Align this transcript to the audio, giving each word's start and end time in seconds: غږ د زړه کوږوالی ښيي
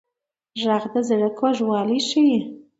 غږ 0.63 0.83
د 0.93 0.95
زړه 1.09 1.29
کوږوالی 1.39 1.99
ښيي 2.07 2.37